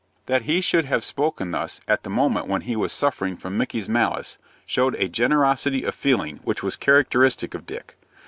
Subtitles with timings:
[0.25, 3.87] That he should have spoken thus, at the moment when he was suffering from Micky's
[3.87, 7.95] malice, showed a generosity of feeling which was characteristic of Dick.